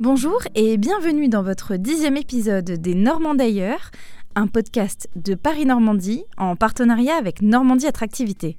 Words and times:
Bonjour 0.00 0.40
et 0.54 0.78
bienvenue 0.78 1.28
dans 1.28 1.42
votre 1.42 1.76
dixième 1.76 2.16
épisode 2.16 2.64
des 2.64 2.94
Normands 2.94 3.34
d'ailleurs, 3.34 3.90
un 4.34 4.46
podcast 4.46 5.08
de 5.16 5.34
Paris-Normandie 5.34 6.24
en 6.36 6.56
partenariat 6.56 7.14
avec 7.14 7.42
Normandie 7.42 7.86
Attractivité. 7.86 8.56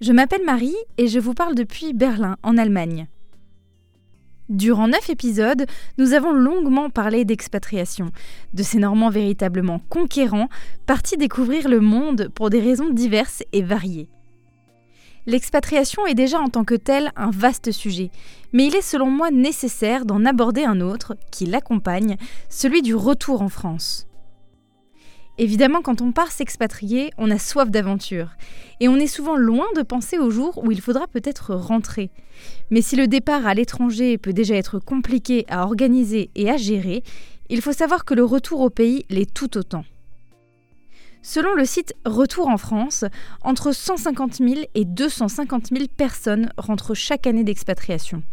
Je 0.00 0.12
m'appelle 0.12 0.44
Marie 0.44 0.76
et 0.98 1.06
je 1.06 1.20
vous 1.20 1.34
parle 1.34 1.54
depuis 1.54 1.94
Berlin, 1.94 2.36
en 2.42 2.58
Allemagne. 2.58 3.06
Durant 4.48 4.88
neuf 4.88 5.08
épisodes, 5.08 5.66
nous 5.98 6.12
avons 6.12 6.32
longuement 6.32 6.90
parlé 6.90 7.24
d'expatriation, 7.24 8.10
de 8.52 8.62
ces 8.62 8.78
Normands 8.78 9.08
véritablement 9.08 9.80
conquérants, 9.88 10.48
partis 10.84 11.16
découvrir 11.16 11.68
le 11.68 11.80
monde 11.80 12.28
pour 12.34 12.50
des 12.50 12.60
raisons 12.60 12.90
diverses 12.90 13.44
et 13.52 13.62
variées. 13.62 14.08
L'expatriation 15.26 16.04
est 16.06 16.14
déjà 16.14 16.40
en 16.40 16.48
tant 16.48 16.64
que 16.64 16.74
telle 16.74 17.12
un 17.14 17.30
vaste 17.30 17.70
sujet, 17.70 18.10
mais 18.52 18.66
il 18.66 18.74
est 18.74 18.82
selon 18.82 19.06
moi 19.08 19.30
nécessaire 19.30 20.04
d'en 20.04 20.24
aborder 20.24 20.64
un 20.64 20.80
autre, 20.80 21.16
qui 21.30 21.46
l'accompagne, 21.46 22.16
celui 22.48 22.82
du 22.82 22.96
retour 22.96 23.40
en 23.40 23.48
France. 23.48 24.08
Évidemment, 25.38 25.80
quand 25.80 26.02
on 26.02 26.12
part 26.12 26.32
s'expatrier, 26.32 27.10
on 27.18 27.30
a 27.30 27.38
soif 27.38 27.70
d'aventure, 27.70 28.30
et 28.80 28.88
on 28.88 28.96
est 28.96 29.06
souvent 29.06 29.36
loin 29.36 29.66
de 29.76 29.82
penser 29.82 30.18
au 30.18 30.28
jour 30.28 30.60
où 30.62 30.72
il 30.72 30.80
faudra 30.80 31.06
peut-être 31.06 31.54
rentrer. 31.54 32.10
Mais 32.70 32.82
si 32.82 32.96
le 32.96 33.06
départ 33.06 33.46
à 33.46 33.54
l'étranger 33.54 34.18
peut 34.18 34.32
déjà 34.32 34.56
être 34.56 34.80
compliqué 34.80 35.46
à 35.48 35.62
organiser 35.62 36.30
et 36.34 36.50
à 36.50 36.56
gérer, 36.56 37.04
il 37.48 37.62
faut 37.62 37.72
savoir 37.72 38.04
que 38.04 38.14
le 38.14 38.24
retour 38.24 38.60
au 38.60 38.70
pays 38.70 39.06
l'est 39.08 39.32
tout 39.32 39.56
autant. 39.56 39.84
Selon 41.24 41.54
le 41.54 41.64
site 41.64 41.94
Retour 42.04 42.48
en 42.48 42.56
France, 42.56 43.04
entre 43.42 43.72
150 43.72 44.38
000 44.38 44.62
et 44.74 44.84
250 44.84 45.68
000 45.68 45.84
personnes 45.96 46.50
rentrent 46.58 46.94
chaque 46.94 47.28
année 47.28 47.44
d'expatriation. 47.44 48.24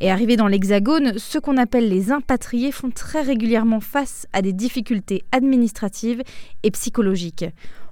Et 0.00 0.10
arrivés 0.10 0.36
dans 0.36 0.48
l'Hexagone, 0.48 1.16
ceux 1.16 1.40
qu'on 1.40 1.56
appelle 1.56 1.88
les 1.88 2.10
impatriés 2.10 2.72
font 2.72 2.90
très 2.90 3.22
régulièrement 3.22 3.80
face 3.80 4.26
à 4.32 4.42
des 4.42 4.52
difficultés 4.52 5.22
administratives 5.30 6.24
et 6.64 6.72
psychologiques. 6.72 7.46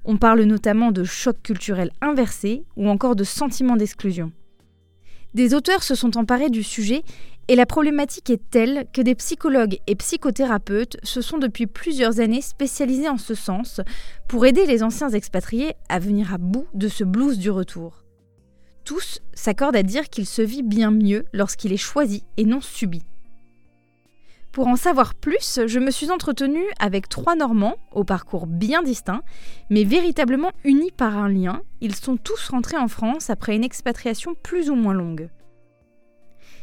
On 0.05 0.17
parle 0.17 0.43
notamment 0.43 0.91
de 0.91 1.05
choc 1.05 1.37
culturel 1.45 1.93
inversé 2.01 2.65
ou 2.77 2.89
encore 2.89 3.15
de 3.15 3.25
sentiment 3.25 3.77
d'exclusion. 3.77 4.33
Des 5.35 5.55
auteurs 5.55 5.83
se 5.83 5.95
sont 5.95 6.19
emparés 6.19 6.51
du 6.51 6.63
sujet 6.63 7.05
et 7.49 7.57
la 7.57 7.67
problématique 7.67 8.31
est 8.31 8.51
telle 8.51 8.87
que 8.93 9.03
des 9.03 9.15
psychologues 9.15 9.79
et 9.87 9.97
psychothérapeutes 9.97 10.97
se 11.03 11.21
sont 11.21 11.39
depuis 11.39 11.67
plusieurs 11.67 12.21
années 12.21 12.41
spécialisés 12.41 13.09
en 13.09 13.19
ce 13.19 13.35
sens 13.35 13.81
pour 14.29 14.47
aider 14.47 14.65
les 14.67 14.83
anciens 14.83 15.11
expatriés 15.11 15.75
à 15.89 15.99
venir 15.99 16.33
à 16.33 16.39
bout 16.39 16.67
de 16.75 16.89
ce 16.89 17.05
blues 17.05 17.39
du 17.39 17.51
retour. 17.51 18.05
Tous 18.85 19.21
s'accordent 19.33 19.77
à 19.77 19.83
dire 19.83 20.09
qu'il 20.09 20.27
se 20.27 20.43
vit 20.43 20.63
bien 20.63 20.91
mieux 20.91 21.25
lorsqu'il 21.33 21.73
est 21.73 21.77
choisi 21.77 22.25
et 22.37 22.45
non 22.45 22.61
subi. 22.61 23.03
Pour 24.53 24.67
en 24.67 24.77
savoir 24.77 25.15
plus, 25.15 25.61
je 25.67 25.79
me 25.79 25.91
suis 25.91 26.11
entretenue 26.11 26.67
avec 26.79 27.09
trois 27.09 27.37
Normands, 27.37 27.77
au 27.91 28.05
parcours 28.05 28.47
bien 28.47 28.83
distinct, 28.83 29.23
mais 29.71 29.83
véritablement 29.83 30.51
unis 30.65 30.91
par 30.91 31.17
un 31.17 31.31
lien. 31.31 31.63
Ils 31.81 31.95
sont 31.95 32.19
tous 32.19 32.51
rentrés 32.51 32.77
en 32.77 32.89
France 32.89 33.31
après 33.31 33.57
une 33.57 33.65
expatriation 33.65 34.35
plus 34.35 34.69
ou 34.69 34.75
moins 34.75 34.93
longue. 34.93 35.31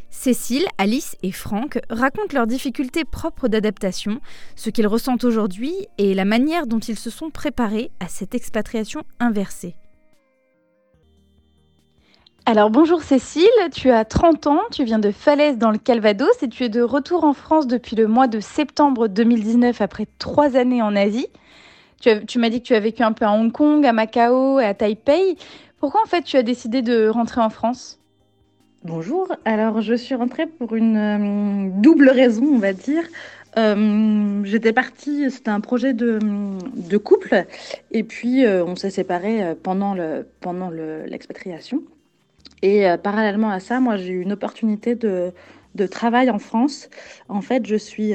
Cécile, 0.10 0.66
Alice 0.78 1.16
et 1.22 1.32
Franck 1.32 1.80
racontent 1.90 2.34
leurs 2.34 2.48
difficultés 2.48 3.06
propres 3.06 3.48
d'adaptation, 3.48 4.20
ce 4.56 4.70
qu'ils 4.70 4.88
ressentent 4.88 5.24
aujourd'hui 5.24 5.74
et 5.98 6.14
la 6.14 6.26
manière 6.26 6.68
dont 6.68 6.80
ils 6.80 6.98
se 6.98 7.10
sont 7.10 7.30
préparés 7.30 7.92
à 8.00 8.08
cette 8.08 8.34
expatriation 8.34 9.04
inversée. 9.20 9.76
Alors 12.46 12.72
bonjour 12.72 13.04
Cécile, 13.04 13.48
tu 13.72 13.92
as 13.92 14.06
30 14.06 14.48
ans, 14.48 14.62
tu 14.72 14.84
viens 14.84 14.98
de 14.98 15.12
Falaise 15.12 15.60
dans 15.60 15.70
le 15.70 15.78
Calvados 15.78 16.42
et 16.42 16.50
tu 16.50 16.64
es 16.64 16.70
de 16.70 16.82
retour 16.82 17.24
en 17.24 17.34
France 17.34 17.68
depuis 17.68 17.96
le 17.96 18.08
mois 18.08 18.28
de 18.28 18.40
septembre 18.40 19.08
2019 19.08 19.80
après 19.82 20.08
trois 20.18 20.58
années 20.58 20.82
en 20.82 20.96
Asie. 20.96 21.28
Tu, 22.02 22.40
m'as 22.40 22.50
dit 22.50 22.62
que 22.62 22.68
tu 22.68 22.74
as 22.74 22.80
vécu 22.80 23.04
un 23.04 23.12
peu 23.12 23.26
à 23.26 23.34
Hong 23.34 23.52
Kong, 23.52 23.86
à 23.86 23.94
Macao 23.94 24.60
et 24.60 24.66
à 24.66 24.74
Taipei. 24.74 25.38
Pourquoi 25.78 26.02
en 26.02 26.08
fait 26.08 26.24
tu 26.24 26.38
as 26.38 26.44
décidé 26.44 26.82
de 26.82 27.08
rentrer 27.08 27.42
en 27.42 27.50
France? 27.50 28.00
Bonjour, 28.86 29.28
alors 29.44 29.82
je 29.82 29.94
suis 29.94 30.16
rentrée 30.16 30.48
pour 30.48 30.74
une 30.74 30.96
euh, 30.96 31.70
double 31.82 32.08
raison, 32.10 32.46
on 32.46 32.60
va 32.60 32.72
dire. 32.72 33.04
Euh, 33.58 34.42
j'étais 34.46 34.72
partie, 34.72 35.30
c'était 35.30 35.50
un 35.50 35.60
projet 35.60 35.94
de, 35.94 36.18
couple, 36.98 37.44
et 37.92 38.04
puis 38.06 38.46
euh, 38.46 38.64
on 38.64 38.78
s'est 38.78 38.90
séparés 38.90 39.54
pendant 39.64 39.94
le 39.94 40.26
pendant 40.40 40.70
l'expatriation. 40.70 41.84
Et 42.62 42.86
parallèlement 43.04 43.50
à 43.50 43.60
ça, 43.60 43.82
moi 43.82 43.98
j'ai 43.98 44.14
eu 44.14 44.22
une 44.22 44.32
opportunité 44.32 44.96
de, 44.96 45.34
de 45.76 45.86
travail 45.86 46.30
en 46.30 46.40
France. 46.40 46.90
En 47.28 47.42
fait, 47.42 47.66
je 47.66 47.76
suis 47.76 48.14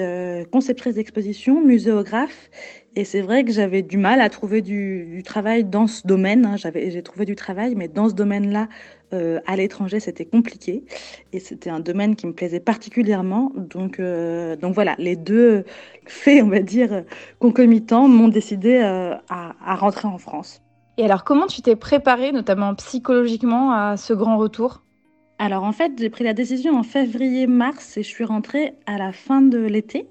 conceptrice 0.50 0.94
d'exposition, 0.94 1.62
muséographe, 1.62 2.50
et 2.96 3.04
c'est 3.04 3.20
vrai 3.20 3.44
que 3.44 3.52
j'avais 3.52 3.82
du 3.82 3.96
mal 3.98 4.20
à 4.20 4.28
trouver 4.28 4.62
du, 4.62 5.06
du 5.06 5.22
travail 5.22 5.64
dans 5.64 5.86
ce 5.86 6.06
domaine. 6.06 6.46
Hein. 6.46 6.56
J'avais, 6.56 6.90
j'ai 6.90 7.02
trouvé 7.02 7.24
du 7.24 7.34
travail, 7.34 7.74
mais 7.74 7.88
dans 7.88 8.08
ce 8.08 8.14
domaine-là, 8.14 8.68
euh, 9.12 9.40
à 9.46 9.56
l'étranger, 9.56 10.00
c'était 10.00 10.24
compliqué. 10.24 10.84
Et 11.32 11.40
c'était 11.40 11.70
un 11.70 11.80
domaine 11.80 12.14
qui 12.14 12.26
me 12.26 12.32
plaisait 12.32 12.60
particulièrement. 12.60 13.52
Donc, 13.56 13.98
euh, 13.98 14.56
donc 14.56 14.74
voilà, 14.74 14.94
les 14.98 15.16
deux 15.16 15.64
faits, 16.06 16.42
on 16.42 16.48
va 16.48 16.60
dire, 16.60 17.04
concomitants 17.38 18.08
m'ont 18.08 18.28
décidé 18.28 18.80
euh, 18.82 19.14
à, 19.28 19.54
à, 19.64 19.74
rentrer 19.74 20.06
en 20.06 20.18
France. 20.18 20.62
Et 20.96 21.04
alors, 21.04 21.24
comment 21.24 21.46
tu 21.46 21.62
t'es 21.62 21.76
préparée, 21.76 22.30
notamment 22.30 22.74
psychologiquement, 22.76 23.72
à 23.72 23.96
ce 23.96 24.12
grand 24.12 24.36
retour? 24.36 24.84
Alors 25.38 25.64
en 25.64 25.72
fait, 25.72 25.92
j'ai 25.98 26.10
pris 26.10 26.22
la 26.22 26.32
décision 26.32 26.78
en 26.78 26.84
février-mars 26.84 27.96
et 27.96 28.04
je 28.04 28.08
suis 28.08 28.24
rentrée 28.24 28.74
à 28.86 28.98
la 28.98 29.12
fin 29.12 29.42
de 29.42 29.58
l'été. 29.58 30.06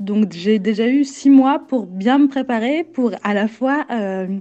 Donc 0.00 0.32
j'ai 0.32 0.58
déjà 0.58 0.88
eu 0.88 1.04
six 1.04 1.30
mois 1.30 1.58
pour 1.60 1.86
bien 1.86 2.18
me 2.18 2.28
préparer, 2.28 2.84
pour 2.84 3.12
à 3.22 3.34
la 3.34 3.48
fois, 3.48 3.86
euh, 3.90 4.38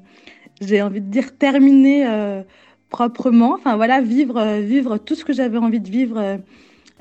j'ai 0.62 0.82
envie 0.82 1.02
de 1.02 1.10
dire, 1.10 1.38
terminer 1.38 2.08
euh, 2.08 2.44
proprement, 2.90 3.54
enfin 3.54 3.76
voilà, 3.76 4.02
vivre, 4.02 4.38
euh, 4.38 4.62
vivre 4.62 4.98
tout 4.98 5.16
ce 5.16 5.26
que 5.26 5.34
j'avais 5.34 5.58
envie 5.58 5.80
de 5.80 5.90
vivre 5.90 6.40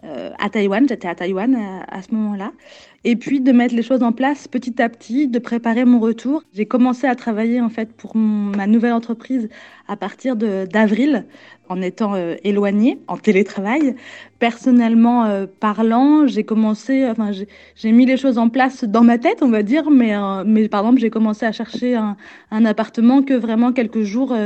euh, 0.05 0.31
à 0.39 0.49
Taïwan. 0.49 0.87
J'étais 0.89 1.09
à 1.09 1.15
Taïwan 1.15 1.57
à, 1.89 2.03
ce 2.03 2.15
moment-là. 2.15 2.53
Et 3.05 3.17
puis 3.17 3.41
de 3.41 3.53
mettre 3.53 3.75
les 3.75 3.83
choses 3.83 4.03
en 4.03 4.13
place 4.13 4.49
petit 4.49 4.81
à 4.81 4.89
petit, 4.89 5.29
de 5.29 5.39
préparer 5.39 5.85
mon 5.85 6.01
retour. 6.01 6.43
J'ai 6.53 6.67
commencé 6.67 7.07
à 7.07 7.15
travailler 7.15 7.61
en 7.61 7.71
fait 7.71 7.93
pour 7.93 8.17
ma 8.17 8.67
nouvelle 8.67 8.93
entreprise 8.93 9.49
à 9.89 9.97
partir 9.97 10.37
d'avril 10.37 11.25
en 11.71 11.81
étant 11.81 12.15
euh, 12.15 12.35
éloignée, 12.45 12.99
en 13.07 13.17
télétravail. 13.17 13.95
Personnellement 14.39 15.25
euh, 15.25 15.47
parlant, 15.61 16.27
j'ai 16.27 16.45
commencé, 16.45 17.07
enfin, 17.09 17.31
j'ai 17.33 17.93
mis 17.93 18.07
les 18.07 18.17
choses 18.17 18.39
en 18.39 18.49
place 18.49 18.85
dans 18.85 19.03
ma 19.03 19.19
tête, 19.19 19.43
on 19.43 19.51
va 19.51 19.63
dire, 19.63 19.91
mais, 19.91 20.15
euh, 20.15 20.43
mais 20.45 20.69
par 20.69 20.81
exemple, 20.81 21.01
j'ai 21.01 21.11
commencé 21.11 21.47
à 21.47 21.53
chercher 21.53 21.95
un, 21.95 22.17
un, 22.51 22.65
appartement 22.65 23.23
que 23.23 23.35
vraiment 23.35 23.73
quelques 23.73 24.03
jours, 24.03 24.37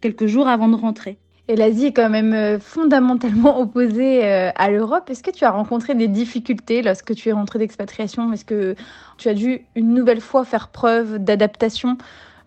quelques 0.00 0.26
jours 0.26 0.48
avant 0.48 0.68
de 0.68 0.76
rentrer. 0.76 1.18
Et 1.48 1.56
l'Asie 1.56 1.86
est 1.86 1.92
quand 1.92 2.08
même 2.08 2.60
fondamentalement 2.60 3.60
opposée 3.60 4.24
à 4.24 4.70
l'Europe. 4.70 5.10
Est-ce 5.10 5.22
que 5.22 5.30
tu 5.30 5.44
as 5.44 5.50
rencontré 5.50 5.94
des 5.94 6.08
difficultés 6.08 6.82
lorsque 6.82 7.14
tu 7.14 7.28
es 7.28 7.32
rentré 7.32 7.58
d'expatriation? 7.58 8.32
Est-ce 8.32 8.44
que 8.44 8.76
tu 9.18 9.28
as 9.28 9.34
dû 9.34 9.66
une 9.74 9.92
nouvelle 9.92 10.20
fois 10.20 10.44
faire 10.44 10.68
preuve 10.68 11.18
d'adaptation 11.18 11.98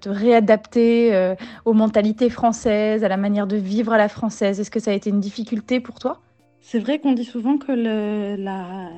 te 0.05 0.09
réadapter 0.09 1.15
euh, 1.15 1.35
aux 1.65 1.73
mentalités 1.73 2.29
françaises, 2.29 3.03
à 3.03 3.07
la 3.07 3.17
manière 3.17 3.47
de 3.47 3.57
vivre 3.57 3.93
à 3.93 3.97
la 3.97 4.07
française? 4.07 4.59
Est-ce 4.59 4.71
que 4.71 4.79
ça 4.79 4.91
a 4.91 4.93
été 4.93 5.09
une 5.09 5.19
difficulté 5.19 5.79
pour 5.79 5.99
toi? 5.99 6.21
C'est 6.61 6.79
vrai 6.79 6.97
qu'on 6.97 7.13
dit 7.13 7.25
souvent 7.25 7.57
que 7.57 7.71
la, 7.71 8.89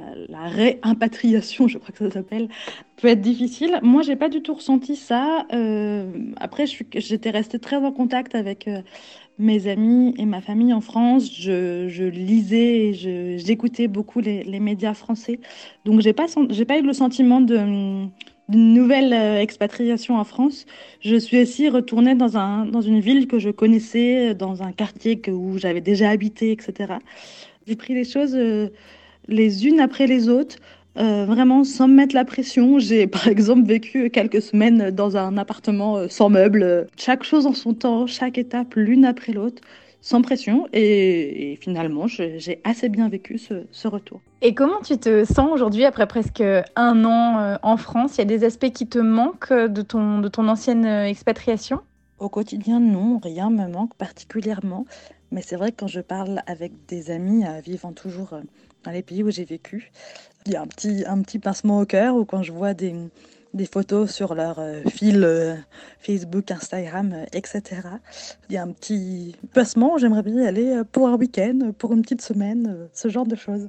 réimpatriation, 0.48 1.68
je 1.68 1.78
crois 1.78 1.92
que 1.92 1.98
ça 1.98 2.12
s'appelle, 2.12 2.48
peut 2.96 3.10
être 3.10 3.22
difficile. 3.22 3.80
Moi, 3.84 4.04
j'ai 4.04 4.16
pas 4.16 4.30
du 4.30 4.42
tout 4.42 4.54
ressenti 4.54 4.96
ça. 4.96 5.46
Euh, 5.54 6.10
après, 6.38 6.66
j'étais 6.66 7.30
restée 7.30 7.60
très 7.60 7.76
en 7.76 7.92
contact 7.92 8.36
avec 8.36 8.70
euh, 8.70 8.82
mes 9.40 9.68
amis 9.68 10.14
et 10.18 10.26
ma 10.26 10.42
famille 10.42 10.74
en 10.74 10.82
France. 10.82 11.30
Je, 11.32 11.88
je 11.88 12.04
lisais, 12.04 12.94
j'écoutais 13.38 13.88
beaucoup 13.88 14.20
les, 14.20 14.60
médias 14.60 14.94
français. 14.94 15.40
Donc, 15.86 16.02
pas, 16.14 16.26
j'ai 16.50 16.66
pas 16.66 16.78
eu 16.78 16.84
le 16.84 16.94
sentiment 16.94 17.42
d'une 17.42 18.12
nouvelle 18.50 19.14
euh, 19.14 19.42
expatriation 19.42 20.18
en 20.18 20.24
France, 20.24 20.66
je 21.02 21.16
suis 21.18 21.42
aussi 21.42 21.70
retournée 21.70 22.16
dans 22.16 22.82
une 22.82 23.00
ville 23.00 23.28
que 23.28 23.40
je 23.40 23.50
connaissais, 23.50 24.34
dans 24.34 24.64
un 24.64 24.72
quartier 24.72 25.20
que, 25.20 25.32
où 25.32 25.58
j'avais 25.58 25.82
déjà 25.82 26.10
habité, 26.10 26.52
etc. 26.52 26.94
J'ai 27.68 27.76
pris 27.76 27.94
les 27.94 28.06
choses 28.06 28.36
euh, 28.36 28.70
les 29.28 29.68
unes 29.68 29.80
après 29.80 30.08
les 30.08 30.30
autres, 30.30 30.56
euh, 30.98 31.26
vraiment 31.26 31.64
sans 31.64 31.88
me 31.88 31.94
mettre 31.94 32.16
la 32.16 32.26
pression. 32.26 32.80
J'ai 32.80 33.08
par 33.08 33.28
exemple 33.28 33.68
vécu 33.68 34.10
quelques 34.10 34.42
semaines 34.42 34.92
dans 34.92 35.18
un 35.18 35.38
appartement 35.38 36.08
sans 36.10 36.30
meubles, 36.30 36.88
chaque 36.98 37.24
chose 37.24 37.46
en 37.46 37.54
son 37.54 37.74
temps, 37.74 38.08
chaque 38.08 38.38
étape 38.38 38.74
l'une 38.76 39.06
après 39.06 39.32
l'autre 39.32 39.62
sans 40.02 40.22
pression. 40.22 40.68
Et, 40.74 41.58
finalement, 41.62 42.08
j'ai 42.08 42.62
assez 42.64 42.90
bien 42.90 43.10
vécu 43.10 43.38
ce, 43.38 43.88
retour. 43.88 44.22
Et 44.42 44.54
comment 44.54 44.82
tu 44.82 44.98
te 44.98 45.26
sens 45.26 45.50
aujourd'hui 45.52 45.86
après 45.86 46.08
presque 46.08 46.44
un 46.76 47.06
an 47.06 47.40
euh, 47.40 47.56
en 47.62 47.78
France? 47.78 48.16
Il 48.16 48.20
y 48.20 48.22
a 48.22 48.26
des 48.26 48.44
aspects 48.44 48.72
qui 48.72 48.88
te 48.88 49.00
manquent 49.00 49.54
de 49.54 49.82
ton, 49.82 50.20
de 50.20 50.28
ton 50.28 50.48
ancienne 50.48 50.86
euh, 50.86 51.06
expatriation? 51.06 51.82
Au 52.20 52.30
quotidien, 52.30 52.80
non, 52.80 53.20
rien 53.22 53.50
me 53.50 53.68
manque 53.68 53.94
particulièrement. 53.96 54.86
Mais 55.32 55.42
c'est 55.42 55.56
vrai 55.56 55.72
que 55.72 55.78
quand 55.78 55.88
je 55.88 56.00
parle 56.00 56.42
avec 56.48 56.72
des 56.88 57.12
amis 57.12 57.44
vivant 57.66 57.92
toujours 57.92 58.34
dans 58.88 58.94
les 58.94 59.04
pays 59.04 59.22
où 59.22 59.30
j'ai 59.30 59.44
vécu, 59.44 59.92
il 60.46 60.54
y 60.54 60.56
a 60.56 60.62
un 60.62 60.68
petit, 60.68 61.04
un 61.06 61.22
petit 61.22 61.40
pincement 61.40 61.82
au 61.82 61.86
cœur 61.86 62.16
ou 62.16 62.24
quand 62.24 62.42
je 62.42 62.54
vois 62.54 62.74
des, 62.74 62.96
des 63.54 63.66
photos 63.66 64.10
sur 64.10 64.34
leur 64.34 64.60
euh, 64.60 64.82
fil 64.90 65.26
euh, 65.26 65.56
Facebook, 66.00 66.50
Instagram, 66.52 67.12
euh, 67.14 67.26
etc. 67.34 67.82
Il 68.50 68.56
y 68.56 68.58
a 68.58 68.64
un 68.64 68.72
petit 68.72 69.36
placement, 69.52 69.98
j'aimerais 69.98 70.24
bien 70.24 70.42
y 70.42 70.48
aller 70.48 70.84
pour 70.94 71.10
un 71.10 71.18
week-end, 71.18 71.74
pour 71.78 71.92
une 71.92 72.02
petite 72.02 72.22
semaine, 72.22 72.88
ce 72.94 73.10
genre 73.10 73.26
de 73.26 73.36
choses. 73.36 73.68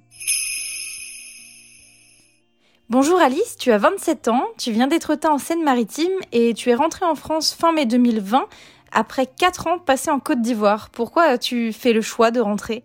Bonjour 2.89 3.19
Alice, 3.19 3.57
tu 3.59 3.73
as 3.73 3.79
27 3.79 4.29
ans, 4.29 4.45
tu 4.57 4.71
viens 4.71 4.87
d'être 4.87 5.19
en 5.29 5.39
Seine-Maritime 5.39 6.13
et 6.31 6.55
tu 6.55 6.71
es 6.71 6.77
rentrée 6.77 7.07
en 7.07 7.17
France 7.17 7.55
fin 7.55 7.73
mai 7.73 7.87
2020 7.87 8.47
après 8.93 9.27
4 9.27 9.67
ans 9.67 9.79
passés 9.81 10.13
en 10.13 10.21
Côte 10.21 10.43
d'Ivoire. 10.43 10.91
Pourquoi 10.91 11.25
as-tu 11.25 11.73
fait 11.73 11.93
le 11.93 12.03
choix 12.03 12.31
de 12.31 12.39
rentrer? 12.39 12.85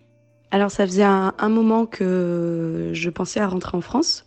Alors 0.53 0.69
ça 0.69 0.85
faisait 0.85 1.01
un, 1.01 1.49
moment 1.49 1.87
que 1.87 2.91
je 2.93 3.09
pensais 3.09 3.39
à 3.39 3.47
rentrer 3.47 3.75
en 3.75 3.81
France. 3.81 4.23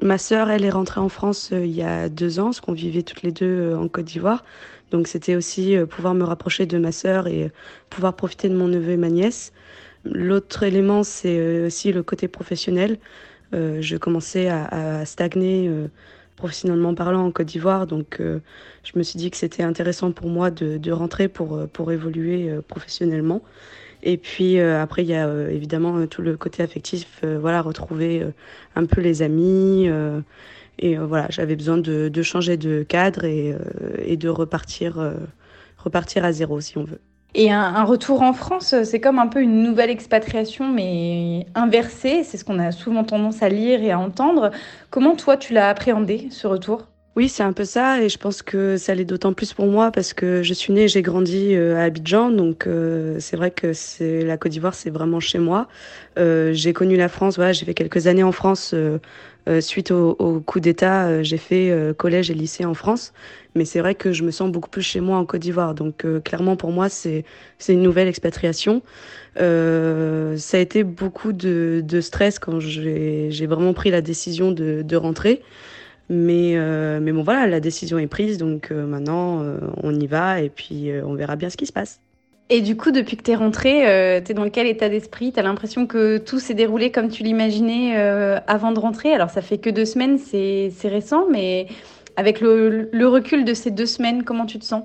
Ma 0.00 0.16
sœur, 0.16 0.50
elle 0.50 0.64
est 0.64 0.70
rentrée 0.70 1.00
en 1.00 1.08
France 1.08 1.50
euh, 1.52 1.66
il 1.66 1.72
y 1.72 1.82
a 1.82 2.08
deux 2.08 2.38
ans, 2.38 2.44
parce 2.44 2.60
qu'on 2.60 2.72
vivait 2.74 3.02
toutes 3.02 3.22
les 3.22 3.32
deux 3.32 3.72
euh, 3.72 3.76
en 3.76 3.88
Côte 3.88 4.04
d'Ivoire. 4.04 4.44
Donc 4.92 5.08
c'était 5.08 5.34
aussi 5.34 5.76
euh, 5.76 5.84
pouvoir 5.84 6.14
me 6.14 6.22
rapprocher 6.22 6.64
de 6.64 6.78
ma 6.78 6.92
sœur 6.92 7.26
et 7.26 7.50
pouvoir 7.90 8.14
profiter 8.14 8.48
de 8.48 8.54
mon 8.54 8.68
neveu 8.68 8.92
et 8.92 8.96
ma 8.96 9.08
nièce. 9.08 9.52
L'autre 10.04 10.62
élément, 10.62 11.02
c'est 11.02 11.66
aussi 11.66 11.90
le 11.92 12.04
côté 12.04 12.28
professionnel. 12.28 12.98
je 13.52 13.96
commençais 13.96 14.48
à, 14.48 15.04
stagner 15.06 15.68
professionnellement 16.38 16.94
parlant 16.94 17.26
en 17.26 17.30
Côte 17.30 17.48
d'Ivoire, 17.48 17.86
donc 17.86 18.20
je 18.20 18.92
me 18.98 19.02
suis 19.02 19.18
dit 19.18 19.30
que 19.30 19.36
c'était 19.36 19.62
intéressant 19.62 20.12
pour 20.12 20.28
moi 20.28 20.50
de, 20.50 20.78
de 20.78 20.92
rentrer 20.92 21.28
pour, 21.28 21.68
pour 21.68 21.92
évoluer 21.92 22.50
professionnellement. 22.66 23.42
Et 24.02 24.16
puis 24.16 24.58
euh, 24.58 24.80
après, 24.80 25.02
il 25.02 25.08
y 25.08 25.14
a 25.14 25.26
euh, 25.26 25.48
évidemment 25.48 25.96
euh, 25.96 26.06
tout 26.06 26.22
le 26.22 26.36
côté 26.36 26.62
affectif, 26.62 27.22
voilà, 27.22 27.62
retrouver 27.62 28.24
un 28.76 28.86
peu 28.86 29.00
les 29.00 29.22
amis. 29.22 29.88
et 30.78 30.96
voilà, 30.96 31.26
j'avais 31.30 31.56
besoin 31.56 31.78
de, 31.78 32.08
de, 32.08 32.22
changer 32.22 32.56
de 32.56 32.82
cadre 32.82 33.24
et, 33.24 33.54
et 34.04 34.16
de 34.16 34.28
repartir, 34.28 35.14
repartir 35.76 36.24
à 36.24 36.32
zéro, 36.32 36.60
si 36.60 36.78
on 36.78 36.84
veut. 36.84 37.00
Et 37.34 37.50
un, 37.52 37.60
un, 37.60 37.84
retour 37.84 38.22
en 38.22 38.32
France, 38.32 38.74
c'est 38.84 39.00
comme 39.00 39.18
un 39.18 39.28
peu 39.28 39.40
une 39.40 39.62
nouvelle 39.62 39.90
expatriation, 39.90 40.68
mais 40.68 41.46
inversée. 41.54 42.24
C'est 42.24 42.36
ce 42.38 42.44
qu'on 42.44 42.58
a 42.58 42.72
souvent 42.72 43.04
tendance 43.04 43.42
à 43.42 43.48
lire 43.48 43.82
et 43.82 43.90
à 43.92 43.98
entendre. 43.98 44.50
Comment 44.90 45.14
toi, 45.16 45.36
tu 45.36 45.52
l'as 45.52 45.68
appréhendé, 45.68 46.28
ce 46.30 46.46
retour? 46.46 46.86
Oui, 47.18 47.28
c'est 47.28 47.42
un 47.42 47.52
peu 47.52 47.64
ça, 47.64 48.00
et 48.00 48.08
je 48.08 48.16
pense 48.16 48.42
que 48.42 48.76
ça 48.76 48.94
l'est 48.94 49.04
d'autant 49.04 49.32
plus 49.32 49.52
pour 49.52 49.66
moi 49.66 49.90
parce 49.90 50.14
que 50.14 50.44
je 50.44 50.54
suis 50.54 50.72
née, 50.72 50.86
j'ai 50.86 51.02
grandi 51.02 51.56
euh, 51.56 51.76
à 51.76 51.82
Abidjan, 51.82 52.30
donc 52.30 52.68
euh, 52.68 53.16
c'est 53.18 53.36
vrai 53.36 53.50
que 53.50 53.72
c'est 53.72 54.22
la 54.24 54.36
Côte 54.36 54.52
d'Ivoire, 54.52 54.72
c'est 54.72 54.90
vraiment 54.90 55.18
chez 55.18 55.40
moi. 55.40 55.66
Euh, 56.16 56.52
j'ai 56.52 56.72
connu 56.72 56.96
la 56.96 57.08
France, 57.08 57.34
voilà, 57.34 57.50
j'ai 57.50 57.66
fait 57.66 57.74
quelques 57.74 58.06
années 58.06 58.22
en 58.22 58.30
France 58.30 58.72
suite 59.60 59.90
au, 59.90 60.14
au 60.20 60.38
coup 60.38 60.60
d'État. 60.60 61.24
j'ai 61.24 61.38
fait 61.38 61.74
collège 61.96 62.30
et 62.30 62.34
lycée 62.34 62.64
en 62.64 62.74
France, 62.74 63.12
mais 63.56 63.64
c'est 63.64 63.80
vrai 63.80 63.96
que 63.96 64.12
je 64.12 64.22
me 64.22 64.30
sens 64.30 64.52
beaucoup 64.52 64.70
plus 64.70 64.82
chez 64.82 65.00
moi 65.00 65.18
en 65.18 65.24
Côte 65.24 65.40
d'Ivoire. 65.40 65.74
Donc 65.74 66.06
clairement 66.22 66.54
pour 66.54 66.70
moi, 66.70 66.88
c'est 66.88 67.24
c'est 67.58 67.72
une 67.72 67.82
nouvelle 67.82 68.06
expatriation. 68.06 68.80
ça 69.34 69.42
a 69.42 70.60
été 70.60 70.84
beaucoup 70.84 71.32
de, 71.32 71.82
de 71.84 72.00
stress 72.00 72.38
quand 72.38 72.60
j'ai 72.60 73.28
j'ai 73.30 73.46
vraiment 73.48 73.72
pris 73.72 73.90
la 73.90 74.02
décision 74.02 74.52
de, 74.52 74.82
de 74.82 74.96
rentrer. 74.96 75.42
Mais, 76.10 76.56
euh, 76.56 77.00
mais 77.00 77.12
bon, 77.12 77.22
voilà, 77.22 77.46
la 77.46 77.60
décision 77.60 77.98
est 77.98 78.06
prise, 78.06 78.38
donc 78.38 78.70
euh, 78.70 78.86
maintenant, 78.86 79.42
euh, 79.42 79.58
on 79.82 79.94
y 79.94 80.06
va 80.06 80.40
et 80.40 80.48
puis 80.48 80.90
on 81.04 81.14
verra 81.14 81.36
bien 81.36 81.50
ce 81.50 81.56
qui 81.56 81.66
se 81.66 81.72
passe. 81.72 82.00
Et 82.50 82.62
du 82.62 82.78
coup, 82.78 82.92
depuis 82.92 83.18
que 83.18 83.22
tu 83.22 83.30
es 83.32 83.34
rentrée, 83.34 84.22
tu 84.24 84.32
es 84.32 84.34
dans 84.34 84.48
quel 84.48 84.66
état 84.66 84.88
d'esprit? 84.88 85.32
Tu 85.32 85.38
as 85.40 85.42
l'impression 85.42 85.86
que 85.86 86.16
tout 86.16 86.38
s'est 86.38 86.54
déroulé 86.54 86.90
comme 86.90 87.10
tu 87.10 87.22
l'imaginais 87.22 87.94
avant 88.46 88.72
de 88.72 88.78
rentrer? 88.78 89.12
Alors, 89.12 89.28
ça 89.28 89.42
fait 89.42 89.58
que 89.58 89.68
deux 89.68 89.84
semaines, 89.84 90.16
c'est 90.16 90.70
récent, 90.84 91.26
mais 91.30 91.66
avec 92.16 92.40
le, 92.40 92.88
le, 92.90 93.06
recul 93.06 93.44
de 93.44 93.52
ces 93.52 93.70
deux 93.70 93.84
semaines, 93.84 94.24
comment 94.24 94.46
tu 94.46 94.58
te 94.58 94.64
sens? 94.64 94.84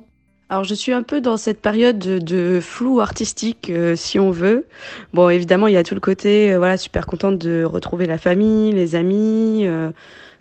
Alors 0.49 0.65
je 0.65 0.73
suis 0.73 0.91
un 0.91 1.03
peu 1.03 1.21
dans 1.21 1.37
cette 1.37 1.61
période 1.61 1.97
de, 1.97 2.19
de 2.19 2.59
flou 2.59 2.99
artistique, 2.99 3.71
si 3.95 4.19
on 4.19 4.29
veut. 4.29 4.67
Bon, 5.13 5.29
évidemment, 5.29 5.67
il 5.67 5.73
y 5.73 5.77
a 5.77 5.83
tout 5.83 5.95
le 5.95 6.01
côté, 6.01 6.57
voilà, 6.57 6.75
super 6.75 7.05
contente 7.05 7.37
de 7.37 7.63
retrouver 7.63 8.07
la 8.07 8.17
famille, 8.17 8.73
les 8.73 8.95
amis. 8.95 9.65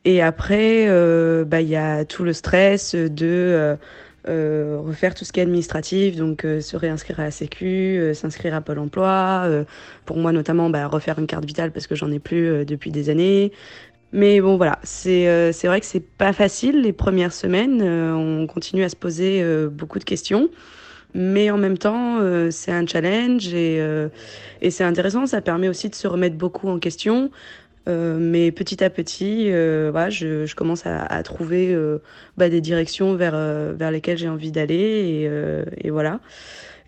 Et 0.04 0.20
après, 0.20 0.86
euh, 0.88 1.44
bah, 1.44 1.60
il 1.60 1.68
y 1.68 1.76
a 1.76 2.04
tout 2.04 2.24
le 2.24 2.32
stress 2.32 2.94
de 2.94 3.10
euh, 3.20 3.76
euh, 4.28 4.78
refaire 4.80 5.14
tout 5.14 5.24
ce 5.24 5.32
qui 5.32 5.38
est 5.40 5.44
administratif, 5.44 6.16
donc 6.16 6.42
se 6.42 6.76
réinscrire 6.76 7.20
à 7.20 7.24
la 7.24 7.30
Sécu, 7.30 8.12
s'inscrire 8.14 8.54
à 8.54 8.60
Pôle 8.60 8.78
Emploi. 8.78 9.48
pour 10.04 10.16
moi, 10.16 10.32
notamment, 10.32 10.70
bah, 10.70 10.86
refaire 10.88 11.18
une 11.18 11.26
carte 11.26 11.44
vitale 11.44 11.70
parce 11.70 11.86
que 11.86 11.94
j'en 11.94 12.10
ai 12.10 12.18
plus 12.18 12.64
depuis 12.64 12.90
des 12.90 13.10
années. 13.10 13.52
Mais 14.12 14.40
bon, 14.40 14.56
voilà, 14.56 14.78
c'est 14.82 15.52
c'est 15.52 15.68
vrai 15.68 15.80
que 15.80 15.86
c'est 15.86 16.06
pas 16.06 16.32
facile 16.32 16.82
les 16.82 16.92
premières 16.92 17.32
semaines. 17.32 17.82
on 17.82 18.46
continue 18.46 18.84
à 18.84 18.88
se 18.88 18.96
poser 18.96 19.44
beaucoup 19.70 19.98
de 19.98 20.04
questions. 20.04 20.50
Mais 21.14 21.50
en 21.50 21.58
même 21.58 21.76
temps, 21.76 22.18
c'est 22.50 22.72
un 22.72 22.86
challenge 22.86 23.52
et, 23.54 23.78
et 24.60 24.70
c'est 24.70 24.84
intéressant. 24.84 25.26
Ça 25.26 25.40
permet 25.40 25.68
aussi 25.68 25.88
de 25.88 25.94
se 25.94 26.06
remettre 26.06 26.36
beaucoup 26.36 26.68
en 26.68 26.78
question. 26.78 27.30
Euh, 27.88 28.18
mais 28.20 28.52
petit 28.52 28.84
à 28.84 28.90
petit, 28.90 29.50
euh, 29.50 29.90
voilà, 29.90 30.08
je, 30.10 30.46
je, 30.46 30.54
commence 30.54 30.86
à, 30.86 31.04
à 31.04 31.22
trouver 31.22 31.74
euh, 31.74 31.98
bah, 32.36 32.48
des 32.48 32.60
directions 32.60 33.16
vers, 33.16 33.34
euh, 33.34 33.72
vers 33.74 33.90
lesquelles 33.90 34.18
j'ai 34.18 34.28
envie 34.28 34.52
d'aller. 34.52 34.74
Et, 34.74 35.28
euh, 35.28 35.64
et, 35.78 35.90
voilà. 35.90 36.20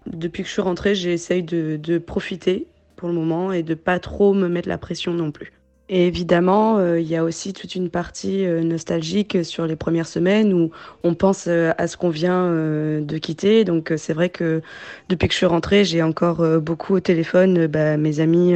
Depuis 0.06 0.43
que 0.43 0.49
je 0.49 0.52
suis 0.52 0.62
rentrée, 0.62 0.94
j'essaye 0.94 1.43
de, 1.43 1.76
de 1.76 1.99
profiter 1.99 2.69
pour 2.96 3.08
le 3.08 3.14
moment 3.14 3.52
et 3.52 3.62
de 3.62 3.75
pas 3.75 3.99
trop 3.99 4.35
me 4.35 4.49
mettre 4.49 4.69
la 4.69 4.79
pression 4.79 5.12
non 5.12 5.32
plus. 5.32 5.52
Et 5.90 6.06
évidemment, 6.06 6.78
euh, 6.78 6.98
il 6.98 7.06
y 7.06 7.14
a 7.14 7.22
aussi 7.25 7.52
toute 7.52 7.75
une 7.75 7.90
partie 7.90 8.46
euh, 8.46 8.62
nostalgique 8.62 9.44
sur 9.44 9.66
les 9.66 9.76
premières 9.76 10.06
semaines 10.06 10.54
où 10.54 10.70
on 11.02 11.14
pense 11.14 11.44
euh, 11.46 11.72
à 11.76 11.86
ce 11.88 11.98
qu'on 11.98 12.08
vient 12.08 12.48
de 12.48 13.19
quitter. 13.19 13.64
Donc 13.64 13.92
c'est 13.98 14.14
vrai 14.14 14.31
que 14.31 14.62
depuis 15.10 15.28
que 15.28 15.32
je 15.34 15.38
suis 15.38 15.46
rentrée, 15.46 15.84
j'ai 15.84 16.02
encore 16.02 16.42
beaucoup 16.60 16.94
au 16.94 17.00
téléphone 17.00 17.66
bah, 17.66 17.96
mes 17.98 18.20
amis 18.20 18.54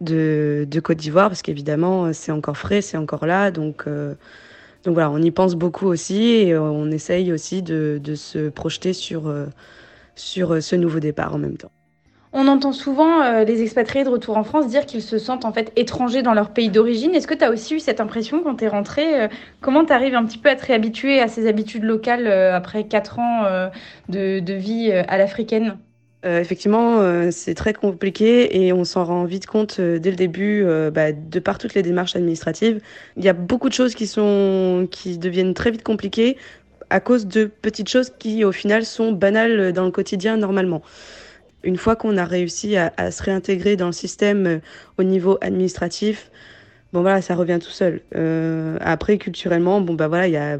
de, 0.00 0.66
Côte 0.82 0.98
d'Ivoire 0.98 1.28
parce 1.28 1.42
qu'évidemment 1.42 2.12
c'est 2.12 2.32
encore 2.32 2.56
frais, 2.56 2.80
c'est 2.80 2.96
encore 2.96 3.26
là. 3.26 3.50
Donc 3.50 3.86
donc 4.84 4.94
voilà, 4.94 5.10
on 5.10 5.18
y 5.18 5.30
pense 5.30 5.54
beaucoup 5.54 5.86
aussi 5.86 6.24
et 6.24 6.56
on 6.56 6.90
essaye 6.90 7.32
aussi 7.32 7.62
de, 7.62 8.00
de 8.02 8.14
se 8.14 8.48
projeter 8.48 8.92
sur 8.92 9.32
sur 10.14 10.62
ce 10.62 10.76
nouveau 10.76 11.00
départ 11.00 11.34
en 11.34 11.38
même 11.38 11.56
temps. 11.56 11.72
On 12.34 12.48
entend 12.48 12.72
souvent 12.72 13.22
euh, 13.22 13.44
les 13.44 13.62
expatriés 13.62 14.04
de 14.04 14.08
retour 14.08 14.38
en 14.38 14.44
France 14.44 14.66
dire 14.66 14.86
qu'ils 14.86 15.02
se 15.02 15.18
sentent 15.18 15.44
en 15.44 15.52
fait 15.52 15.70
étrangers 15.76 16.22
dans 16.22 16.32
leur 16.32 16.50
pays 16.50 16.70
d'origine. 16.70 17.14
Est-ce 17.14 17.26
que 17.26 17.34
tu 17.34 17.44
as 17.44 17.50
aussi 17.50 17.74
eu 17.74 17.80
cette 17.80 18.00
impression 18.00 18.42
quand 18.42 18.56
tu 18.56 18.64
es 18.64 18.68
rentré 18.68 19.20
euh, 19.20 19.28
Comment 19.60 19.84
tu 19.84 19.92
arrives 19.92 20.14
un 20.14 20.24
petit 20.24 20.38
peu 20.38 20.48
à 20.48 20.56
te 20.56 20.64
réhabituer 20.64 21.20
à 21.20 21.28
ces 21.28 21.46
habitudes 21.46 21.84
locales 21.84 22.26
euh, 22.26 22.56
après 22.56 22.84
4 22.84 23.18
ans 23.18 23.44
de, 24.08 24.52
vie 24.54 24.92
à 24.92 25.18
l'africaine? 25.18 25.76
Effectivement, 26.24 27.00
c'est 27.32 27.54
très 27.54 27.74
compliqué 27.74 28.64
et 28.64 28.72
on 28.72 28.84
s'en 28.84 29.04
rend 29.04 29.24
vite 29.24 29.46
compte 29.46 29.80
dès 29.80 30.10
le 30.10 30.16
début, 30.16 30.64
bah, 30.92 31.10
de 31.10 31.40
par 31.40 31.58
toutes 31.58 31.74
les 31.74 31.82
démarches 31.82 32.14
administratives. 32.14 32.80
Il 33.16 33.24
y 33.24 33.28
a 33.28 33.32
beaucoup 33.32 33.68
de 33.68 33.74
choses 33.74 33.94
qui 33.94 34.06
sont 34.06 34.86
qui 34.90 35.18
deviennent 35.18 35.54
très 35.54 35.72
vite 35.72 35.82
compliquées 35.82 36.36
à 36.90 37.00
cause 37.00 37.26
de 37.26 37.46
petites 37.46 37.88
choses 37.88 38.12
qui, 38.18 38.44
au 38.44 38.52
final, 38.52 38.84
sont 38.84 39.10
banales 39.10 39.72
dans 39.72 39.84
le 39.84 39.90
quotidien 39.90 40.36
normalement. 40.36 40.82
Une 41.64 41.76
fois 41.76 41.96
qu'on 41.96 42.16
a 42.16 42.24
réussi 42.24 42.76
à, 42.76 43.10
se 43.10 43.22
réintégrer 43.22 43.76
dans 43.76 43.86
le 43.86 43.92
système 43.92 44.46
euh, 44.46 44.58
au 44.98 45.02
niveau 45.02 45.38
administratif, 45.40 46.30
bon 46.92 47.02
voilà, 47.02 47.22
ça 47.22 47.34
revient 47.34 47.58
tout 47.62 47.70
seul. 47.70 48.00
Euh, 48.16 48.76
après, 48.80 49.18
culturellement, 49.18 49.80
bon 49.80 49.94
bah 49.94 50.08
voilà, 50.08 50.28
il 50.28 50.32
y 50.32 50.36
a, 50.36 50.58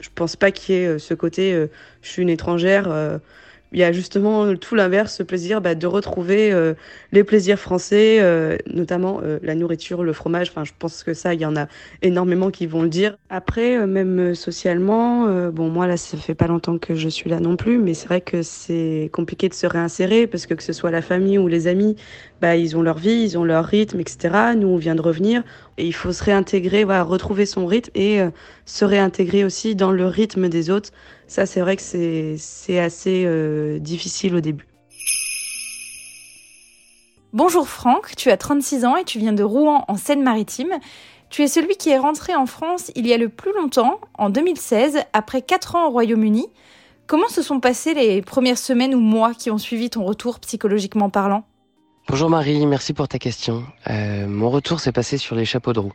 je 0.00 0.08
pense 0.14 0.36
pas 0.36 0.50
qu'il 0.50 0.74
y 0.74 0.78
ait 0.78 0.86
euh, 0.86 0.98
ce 0.98 1.14
côté, 1.14 1.66
je 2.02 2.08
suis 2.08 2.22
une 2.22 2.30
étrangère. 2.30 2.88
Euh, 3.72 3.76
il 3.78 3.78
y 3.80 3.84
a 3.84 3.92
justement 3.92 4.56
tout 4.56 4.74
l'inverse, 4.74 5.16
ce 5.16 5.22
plaisir 5.22 5.60
bah, 5.60 5.74
de 5.74 5.86
retrouver 5.86 6.52
euh, 6.52 6.74
les 7.12 7.24
plaisirs 7.24 7.58
français, 7.58 8.18
euh, 8.20 8.56
notamment 8.66 9.20
euh, 9.22 9.38
la 9.42 9.54
nourriture, 9.54 10.02
le 10.02 10.12
fromage. 10.12 10.50
Enfin, 10.50 10.64
je 10.64 10.72
pense 10.78 11.02
que 11.02 11.14
ça, 11.14 11.34
il 11.34 11.40
y 11.40 11.46
en 11.46 11.56
a 11.56 11.66
énormément 12.02 12.50
qui 12.50 12.66
vont 12.66 12.82
le 12.82 12.88
dire. 12.88 13.16
Après, 13.30 13.76
euh, 13.76 13.86
même 13.86 14.18
euh, 14.18 14.34
socialement, 14.34 15.26
euh, 15.28 15.50
bon, 15.50 15.68
moi 15.68 15.86
là, 15.86 15.96
ça 15.96 16.16
fait 16.16 16.34
pas 16.34 16.46
longtemps 16.46 16.78
que 16.78 16.94
je 16.94 17.08
suis 17.08 17.30
là 17.30 17.40
non 17.40 17.56
plus, 17.56 17.78
mais 17.78 17.94
c'est 17.94 18.06
vrai 18.06 18.20
que 18.20 18.42
c'est 18.42 19.10
compliqué 19.12 19.48
de 19.48 19.54
se 19.54 19.66
réinsérer 19.66 20.26
parce 20.26 20.46
que 20.46 20.54
que 20.54 20.62
ce 20.62 20.72
soit 20.72 20.90
la 20.90 21.02
famille 21.02 21.38
ou 21.38 21.46
les 21.48 21.66
amis, 21.66 21.96
bah, 22.40 22.56
ils 22.56 22.76
ont 22.76 22.82
leur 22.82 22.98
vie, 22.98 23.22
ils 23.22 23.38
ont 23.38 23.44
leur 23.44 23.64
rythme, 23.64 24.00
etc. 24.00 24.54
Nous, 24.56 24.68
on 24.68 24.76
vient 24.76 24.94
de 24.94 25.02
revenir 25.02 25.42
et 25.76 25.86
il 25.86 25.92
faut 25.92 26.12
se 26.12 26.24
réintégrer, 26.24 26.84
voilà, 26.84 27.02
retrouver 27.04 27.46
son 27.46 27.66
rythme 27.66 27.90
et 27.94 28.20
se 28.64 28.84
réintégrer 28.84 29.44
aussi 29.44 29.76
dans 29.76 29.92
le 29.92 30.06
rythme 30.06 30.48
des 30.48 30.70
autres. 30.70 30.90
Ça, 31.28 31.44
c'est 31.44 31.60
vrai 31.60 31.76
que 31.76 31.82
c'est 31.82 32.78
assez 32.78 33.24
euh, 33.26 33.78
difficile 33.78 34.34
au 34.34 34.40
début. 34.40 34.66
Bonjour 37.34 37.68
Franck, 37.68 38.16
tu 38.16 38.30
as 38.30 38.38
36 38.38 38.86
ans 38.86 38.96
et 38.96 39.04
tu 39.04 39.18
viens 39.18 39.34
de 39.34 39.42
Rouen 39.42 39.84
en 39.88 39.98
Seine-Maritime. 39.98 40.78
Tu 41.28 41.42
es 41.42 41.46
celui 41.46 41.76
qui 41.76 41.90
est 41.90 41.98
rentré 41.98 42.34
en 42.34 42.46
France 42.46 42.90
il 42.96 43.06
y 43.06 43.12
a 43.12 43.18
le 43.18 43.28
plus 43.28 43.52
longtemps, 43.52 44.00
en 44.14 44.30
2016, 44.30 45.00
après 45.12 45.42
4 45.42 45.76
ans 45.76 45.88
au 45.88 45.90
Royaume-Uni. 45.90 46.46
Comment 47.06 47.28
se 47.28 47.42
sont 47.42 47.60
passées 47.60 47.92
les 47.92 48.22
premières 48.22 48.56
semaines 48.56 48.94
ou 48.94 49.00
mois 49.00 49.34
qui 49.34 49.50
ont 49.50 49.58
suivi 49.58 49.90
ton 49.90 50.04
retour 50.04 50.40
psychologiquement 50.40 51.10
parlant? 51.10 51.44
Bonjour 52.10 52.30
Marie, 52.30 52.64
merci 52.64 52.94
pour 52.94 53.06
ta 53.06 53.18
question. 53.18 53.66
Euh, 53.90 54.26
mon 54.26 54.48
retour 54.48 54.80
s'est 54.80 54.92
passé 54.92 55.18
sur 55.18 55.36
les 55.36 55.44
chapeaux 55.44 55.74
de 55.74 55.80
roue. 55.80 55.92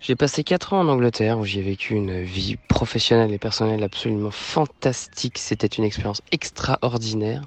J'ai 0.00 0.14
passé 0.14 0.44
quatre 0.44 0.74
ans 0.74 0.80
en 0.82 0.88
Angleterre 0.88 1.40
où 1.40 1.44
j'ai 1.44 1.60
vécu 1.60 1.94
une 1.94 2.22
vie 2.22 2.56
professionnelle 2.68 3.32
et 3.32 3.38
personnelle 3.38 3.82
absolument 3.82 4.30
fantastique. 4.30 5.38
C'était 5.38 5.66
une 5.66 5.82
expérience 5.82 6.22
extraordinaire, 6.30 7.42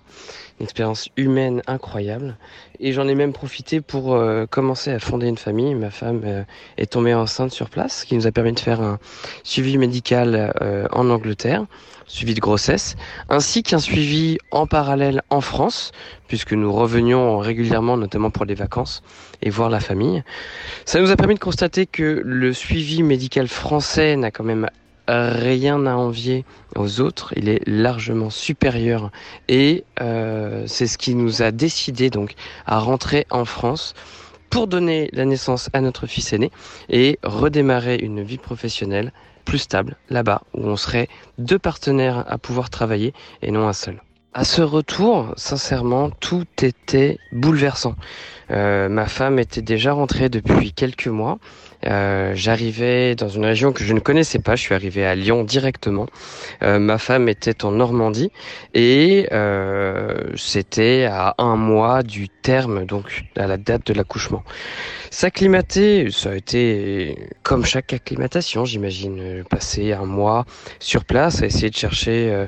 une 0.59 0.65
expérience 0.65 1.09
humaine 1.17 1.61
incroyable. 1.67 2.37
Et 2.79 2.91
j'en 2.93 3.07
ai 3.07 3.15
même 3.15 3.33
profité 3.33 3.81
pour 3.81 4.13
euh, 4.13 4.45
commencer 4.45 4.91
à 4.91 4.99
fonder 4.99 5.27
une 5.27 5.37
famille. 5.37 5.73
Ma 5.75 5.89
femme 5.89 6.21
euh, 6.25 6.43
est 6.77 6.91
tombée 6.91 7.13
enceinte 7.13 7.51
sur 7.51 7.69
place, 7.69 8.01
ce 8.01 8.05
qui 8.05 8.15
nous 8.15 8.27
a 8.27 8.31
permis 8.31 8.53
de 8.53 8.59
faire 8.59 8.81
un 8.81 8.99
suivi 9.43 9.77
médical 9.77 10.53
euh, 10.61 10.87
en 10.91 11.09
Angleterre, 11.09 11.65
suivi 12.07 12.33
de 12.33 12.39
grossesse, 12.39 12.95
ainsi 13.29 13.63
qu'un 13.63 13.79
suivi 13.79 14.37
en 14.51 14.67
parallèle 14.67 15.21
en 15.29 15.41
France, 15.41 15.91
puisque 16.27 16.53
nous 16.53 16.71
revenions 16.71 17.37
régulièrement, 17.37 17.97
notamment 17.97 18.29
pour 18.29 18.45
les 18.45 18.55
vacances, 18.55 19.01
et 19.41 19.49
voir 19.49 19.69
la 19.69 19.79
famille. 19.79 20.23
Ça 20.85 20.99
nous 20.99 21.11
a 21.11 21.15
permis 21.15 21.35
de 21.35 21.39
constater 21.39 21.85
que 21.85 22.21
le 22.23 22.53
suivi 22.53 23.03
médical 23.03 23.47
français 23.47 24.15
n'a 24.15 24.31
quand 24.31 24.43
même 24.43 24.69
rien 25.09 25.85
à 25.85 25.95
envier 25.95 26.45
aux 26.75 27.01
autres, 27.01 27.33
il 27.35 27.49
est 27.49 27.61
largement 27.67 28.29
supérieur 28.29 29.11
et 29.47 29.83
euh, 30.01 30.63
c'est 30.67 30.87
ce 30.87 30.97
qui 30.97 31.15
nous 31.15 31.41
a 31.41 31.51
décidé 31.51 32.09
donc 32.09 32.35
à 32.65 32.79
rentrer 32.79 33.25
en 33.29 33.45
France 33.45 33.93
pour 34.49 34.67
donner 34.67 35.09
la 35.13 35.25
naissance 35.25 35.69
à 35.73 35.81
notre 35.81 36.07
fils 36.07 36.33
aîné 36.33 36.51
et 36.89 37.19
redémarrer 37.23 37.97
une 37.97 38.23
vie 38.23 38.37
professionnelle 38.37 39.11
plus 39.45 39.59
stable 39.59 39.97
là-bas 40.09 40.41
où 40.53 40.67
on 40.67 40.75
serait 40.75 41.07
deux 41.37 41.59
partenaires 41.59 42.25
à 42.27 42.37
pouvoir 42.37 42.69
travailler 42.69 43.13
et 43.41 43.51
non 43.51 43.67
un 43.67 43.73
seul. 43.73 44.01
À 44.35 44.43
ce 44.43 44.61
retour, 44.61 45.33
sincèrement, 45.37 46.11
tout 46.11 46.45
était 46.61 47.17
bouleversant. 47.31 47.95
Euh, 48.51 48.87
ma 48.87 49.07
femme 49.07 49.39
était 49.39 49.63
déjà 49.63 49.93
rentrée 49.93 50.29
depuis 50.29 50.71
quelques 50.71 51.07
mois. 51.07 51.39
Euh, 51.87 52.33
J'arrivais 52.35 53.15
dans 53.15 53.29
une 53.29 53.45
région 53.45 53.73
que 53.73 53.83
je 53.83 53.91
ne 53.91 53.99
connaissais 53.99 54.37
pas. 54.37 54.55
Je 54.55 54.61
suis 54.61 54.75
arrivé 54.75 55.03
à 55.03 55.15
Lyon 55.15 55.43
directement. 55.43 56.05
Euh, 56.61 56.77
ma 56.77 56.99
femme 56.99 57.27
était 57.27 57.65
en 57.65 57.71
Normandie 57.71 58.31
et 58.75 59.27
euh, 59.31 60.31
c'était 60.35 61.05
à 61.09 61.33
un 61.39 61.55
mois 61.55 62.03
du 62.03 62.29
terme, 62.29 62.85
donc 62.85 63.23
à 63.35 63.47
la 63.47 63.57
date 63.57 63.87
de 63.87 63.93
l'accouchement. 63.93 64.43
S'acclimater, 65.11 66.11
ça 66.11 66.31
a 66.31 66.35
été 66.35 67.29
comme 67.41 67.65
chaque 67.65 67.93
acclimatation, 67.93 68.63
j'imagine, 68.63 69.43
passer 69.49 69.91
un 69.93 70.05
mois 70.05 70.45
sur 70.79 71.03
place, 71.03 71.41
à 71.41 71.47
essayer 71.47 71.71
de 71.71 71.75
chercher 71.75 72.31
euh, 72.31 72.45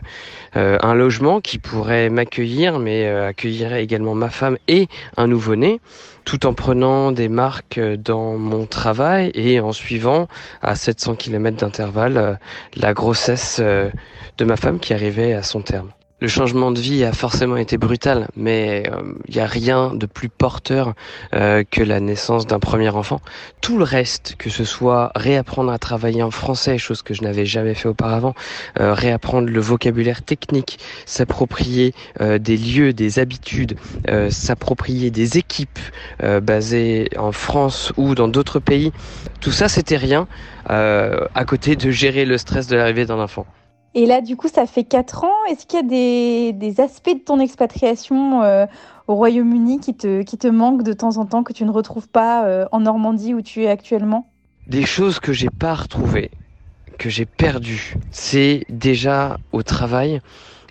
euh, 0.58 0.78
un 0.82 0.94
logement 0.94 1.42
qui 1.42 1.58
pourrait 1.72 2.10
m'accueillir, 2.10 2.80
mais 2.80 3.08
euh, 3.08 3.30
accueillerait 3.30 3.82
également 3.82 4.14
ma 4.14 4.30
femme 4.30 4.58
et 4.68 4.90
un 5.16 5.28
nouveau-né, 5.28 5.80
tout 6.26 6.46
en 6.46 6.54
prenant 6.54 7.14
des 7.14 7.30
marques 7.30 7.80
dans 7.80 8.38
mon 8.38 8.66
travail 8.66 9.32
et 9.34 9.62
en 9.62 9.72
suivant 9.72 10.28
à 10.62 10.76
700 10.76 11.16
km 11.16 11.56
d'intervalle 11.56 12.40
la 12.76 12.94
grossesse 12.94 13.62
de 13.62 14.46
ma 14.46 14.58
femme 14.58 14.80
qui 14.80 14.94
arrivait 14.94 15.34
à 15.34 15.44
son 15.44 15.62
terme. 15.62 15.92
Le 16.22 16.28
changement 16.28 16.70
de 16.72 16.80
vie 16.80 17.04
a 17.04 17.14
forcément 17.14 17.58
été 17.58 17.80
brutal, 17.80 18.28
mais 18.36 18.84
il 19.28 19.34
n'y 19.34 19.42
a 19.42 19.48
rien 19.48 19.96
de 19.96 20.06
plus 20.06 20.30
porteur 20.30 20.94
euh, 21.34 21.64
que 21.64 21.82
la 21.82 22.00
naissance 22.00 22.46
d'un 22.46 22.60
premier 22.60 22.90
enfant. 22.90 23.22
Tout 23.60 23.80
le 23.80 23.84
reste, 23.84 24.36
que 24.38 24.52
ce 24.52 24.64
soit 24.64 25.12
réapprendre 25.16 25.72
à 25.72 25.80
travailler 25.80 26.22
en 26.22 26.30
français, 26.30 26.78
chose 26.78 27.02
que 27.02 27.16
je 27.16 27.24
n'avais 27.24 27.48
jamais 27.48 27.74
fait 27.74 27.88
auparavant, 27.88 28.36
euh, 28.80 28.94
réapprendre 28.94 29.50
le 29.50 29.60
vocabulaire 29.60 30.22
technique, 30.22 30.78
s'approprier 31.08 31.96
euh, 32.20 32.38
des 32.38 32.56
lieux, 32.56 32.94
des 32.94 33.18
habitudes, 33.18 33.76
s'approprier 34.30 35.10
des 35.10 35.40
équipes 35.40 35.80
basées 36.44 37.10
en 37.18 37.32
France 37.32 37.94
ou 37.98 38.14
dans 38.14 38.28
d'autres 38.28 38.60
pays, 38.60 38.92
tout 39.40 39.52
ça 39.52 39.68
c'était 39.68 39.98
rien 39.98 40.28
à 40.68 41.46
côté 41.46 41.76
de 41.76 41.90
gérer 41.90 42.26
le 42.26 42.38
stress 42.38 42.68
de 42.68 42.76
l'arrivée 42.76 43.06
d'un 43.06 43.20
enfant. 43.20 43.48
Et 43.94 44.06
là, 44.06 44.22
du 44.22 44.38
coup, 44.38 44.48
ça 44.48 44.66
fait 44.66 44.84
4 44.84 45.26
ans. 45.26 45.46
Est-ce 45.50 45.66
qu'il 45.66 45.78
y 45.78 45.84
a 45.84 45.86
des, 45.86 46.54
des, 46.54 46.80
aspects 46.80 47.14
de 47.14 47.20
ton 47.20 47.40
expatriation 47.40 48.42
euh, 48.42 48.66
au 49.08 49.16
Royaume-Uni 49.16 49.80
qui 49.80 49.94
te, 49.94 50.22
qui 50.22 50.38
te 50.38 50.48
manquent 50.48 50.84
de 50.84 50.94
temps 50.94 51.18
en 51.18 51.26
temps, 51.26 51.44
que 51.44 51.52
tu 51.52 51.66
ne 51.66 51.72
retrouves 51.72 52.08
pas 52.08 52.46
euh, 52.46 52.66
en 52.72 52.82
Normandie 52.82 53.34
où 53.34 53.42
tu 53.42 53.64
es 53.64 53.68
actuellement? 53.68 54.30
Des 54.68 54.86
choses 54.86 55.20
que 55.20 55.34
j'ai 55.34 55.50
pas 55.50 55.74
retrouvées, 55.74 56.32
que 56.98 57.10
j'ai 57.10 57.26
perdues. 57.26 57.96
C'est 58.12 58.66
déjà 58.70 59.38
au 59.52 59.64
travail 59.64 60.22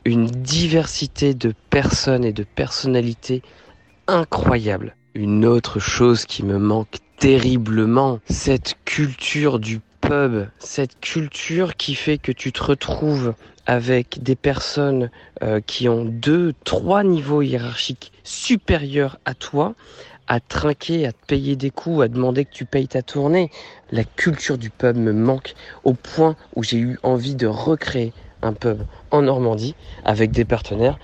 une 0.06 0.26
diversité 0.26 1.34
de 1.34 1.52
personnes 1.68 2.24
et 2.24 2.32
de 2.32 2.44
personnalités 2.44 3.42
incroyable. 4.06 4.96
Une 5.14 5.44
autre 5.44 5.78
chose 5.78 6.24
qui 6.24 6.42
me 6.42 6.58
manque 6.58 6.98
terriblement, 7.18 8.20
cette 8.30 8.76
culture 8.86 9.58
du 9.58 9.80
cette 10.58 10.98
culture 11.00 11.76
qui 11.76 11.94
fait 11.94 12.18
que 12.18 12.32
tu 12.32 12.52
te 12.52 12.62
retrouves 12.62 13.34
avec 13.66 14.22
des 14.22 14.34
personnes 14.34 15.10
euh, 15.42 15.60
qui 15.64 15.88
ont 15.88 16.04
deux, 16.04 16.52
trois 16.64 17.04
niveaux 17.04 17.42
hiérarchiques 17.42 18.12
supérieurs 18.24 19.18
à 19.24 19.34
toi, 19.34 19.74
à 20.26 20.40
trinquer, 20.40 21.06
à 21.06 21.12
te 21.12 21.26
payer 21.26 21.54
des 21.54 21.70
coups, 21.70 22.02
à 22.02 22.08
demander 22.08 22.44
que 22.44 22.52
tu 22.52 22.64
payes 22.64 22.88
ta 22.88 23.02
tournée. 23.02 23.50
La 23.92 24.02
culture 24.02 24.58
du 24.58 24.70
pub 24.70 24.96
me 24.96 25.12
manque 25.12 25.54
au 25.84 25.94
point 25.94 26.34
où 26.56 26.64
j'ai 26.64 26.78
eu 26.78 26.98
envie 27.04 27.36
de 27.36 27.46
recréer 27.46 28.12
un 28.42 28.52
pub 28.52 28.82
en 29.12 29.22
Normandie 29.22 29.76
avec 30.04 30.32
des 30.32 30.44
partenaires 30.44 30.98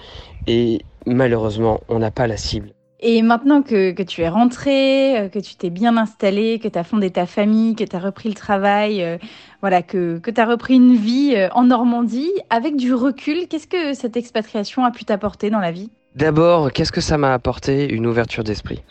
et 0.48 0.84
malheureusement 1.06 1.80
on 1.88 2.00
n'a 2.00 2.10
pas 2.10 2.26
la 2.26 2.36
cible. 2.36 2.75
Et 3.00 3.20
maintenant 3.20 3.62
que, 3.62 4.02
tu 4.02 4.22
es 4.22 4.28
rentré, 4.28 5.18
euh, 5.18 5.28
que 5.28 5.38
tu 5.38 5.54
t'es 5.56 5.68
bien 5.68 5.96
installé, 5.96 6.58
que 6.58 6.68
tu 6.68 6.78
as 6.78 6.84
fondé 6.84 7.10
ta 7.10 7.26
famille, 7.26 7.74
que 7.74 7.84
tu 7.84 7.94
as 7.94 7.98
repris 7.98 8.28
le 8.28 8.34
travail, 8.34 9.02
euh, 9.02 9.18
voilà, 9.60 9.82
que, 9.82 10.18
que 10.18 10.30
tu 10.30 10.40
as 10.40 10.46
repris 10.46 10.76
une 10.76 10.96
vie 10.96 11.34
euh, 11.36 11.48
en 11.52 11.64
Normandie, 11.64 12.32
avec 12.48 12.76
du 12.76 12.94
recul, 12.94 13.48
qu'est-ce 13.48 13.66
que 13.66 13.92
cette 13.92 14.16
expatriation 14.16 14.84
a 14.84 14.90
pu 14.90 15.04
t'apporter 15.04 15.50
dans 15.50 15.58
la 15.58 15.72
vie? 15.72 15.90
D'abord, 16.14 16.72
qu'est-ce 16.72 16.92
que 16.92 17.02
ça 17.02 17.18
m'a 17.18 17.34
apporté 17.34 17.92
Une 17.92 18.06
ouverture 18.06 18.44
d'esprit? 18.44 18.82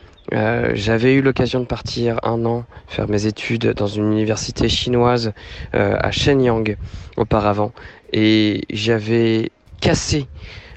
J'avais 0.74 1.14
eu 1.14 1.22
l'occasion 1.22 1.60
de 1.60 1.66
partir 1.66 2.20
un 2.24 2.46
an 2.46 2.66
faire 2.88 3.08
mes 3.08 3.28
études 3.28 3.74
dans 3.74 3.86
une 3.86 4.12
université 4.12 4.70
chinoise 4.70 5.34
à 5.72 6.10
Shenyang 6.10 6.78
auparavant 7.16 7.74
et 8.12 8.64
j'avais 8.72 9.52
cassé 9.82 10.28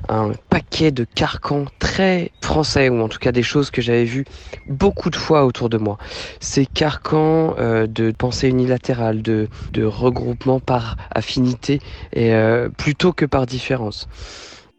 un 0.09 0.33
paquet 0.49 0.91
de 0.91 1.05
carcans 1.05 1.67
très 1.79 2.33
français, 2.43 2.88
ou 2.88 3.00
en 3.00 3.09
tout 3.09 3.19
cas 3.19 3.33
des 3.33 3.43
choses 3.43 3.71
que 3.71 3.83
j'avais 3.83 4.05
vues 4.05 4.25
beaucoup 4.69 5.11
de 5.11 5.17
fois 5.17 5.45
autour 5.45 5.69
de 5.69 5.79
moi. 5.79 5.99
Ces 6.41 6.67
carcans 6.67 7.55
euh, 7.59 7.87
de 7.87 8.11
pensée 8.11 8.49
unilatérale, 8.49 9.23
de, 9.23 9.49
regroupement 9.77 10.61
par 10.61 10.97
affinité, 11.15 11.81
et, 12.12 12.35
euh, 12.35 12.69
plutôt 12.69 13.12
que 13.12 13.25
par 13.25 13.47
différence. 13.47 14.09